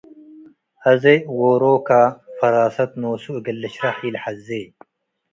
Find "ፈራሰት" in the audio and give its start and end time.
2.37-2.91